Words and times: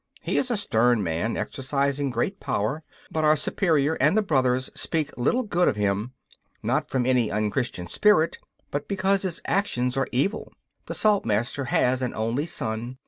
He 0.23 0.39
is 0.39 0.49
a 0.49 0.57
stern 0.57 1.03
man, 1.03 1.37
exercising 1.37 2.09
great 2.09 2.39
power, 2.39 2.81
but 3.11 3.23
our 3.23 3.35
Superior 3.35 3.93
and 4.01 4.17
the 4.17 4.23
brothers 4.23 4.71
speak 4.73 5.15
little 5.15 5.43
good 5.43 5.67
of 5.67 5.75
him 5.75 6.13
not 6.63 6.89
from 6.89 7.05
any 7.05 7.29
unchristian 7.29 7.87
spirit, 7.87 8.39
but 8.71 8.87
because 8.87 9.21
his 9.21 9.43
actions 9.45 9.95
are 9.97 10.07
evil. 10.11 10.51
The 10.87 10.95
Saltmaster 10.95 11.65
has 11.65 12.01
an 12.01 12.15
only 12.15 12.47
son. 12.47 12.97